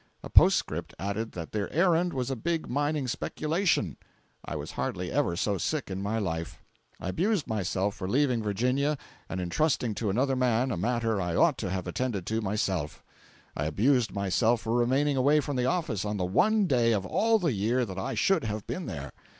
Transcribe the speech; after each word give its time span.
A 0.23 0.31
postscript 0.31 0.95
added 0.97 1.33
that 1.33 1.51
their 1.51 1.71
errand 1.71 2.11
was 2.11 2.31
a 2.31 2.35
big 2.35 2.67
mining 2.67 3.07
speculation! 3.07 3.97
I 4.43 4.55
was 4.55 4.71
hardly 4.71 5.11
ever 5.11 5.35
so 5.35 5.59
sick 5.59 5.91
in 5.91 6.01
my 6.01 6.17
life. 6.17 6.59
I 6.99 7.09
abused 7.09 7.45
myself 7.45 7.93
for 7.97 8.07
leaving 8.09 8.41
Virginia 8.41 8.97
and 9.29 9.39
entrusting 9.39 9.93
to 9.93 10.09
another 10.09 10.35
man 10.35 10.71
a 10.71 10.75
matter 10.75 11.21
I 11.21 11.35
ought 11.35 11.59
to 11.59 11.69
have 11.69 11.85
attended 11.85 12.25
to 12.25 12.41
myself; 12.41 13.03
I 13.55 13.65
abused 13.65 14.11
myself 14.11 14.61
for 14.61 14.75
remaining 14.75 15.17
away 15.17 15.39
from 15.39 15.55
the 15.55 15.67
office 15.67 16.03
on 16.03 16.17
the 16.17 16.25
one 16.25 16.65
day 16.65 16.93
of 16.93 17.05
all 17.05 17.37
the 17.37 17.53
year 17.53 17.85
that 17.85 17.99
I 17.99 18.15
should 18.15 18.45
have 18.45 18.65
been 18.65 18.87
there. 18.87 19.11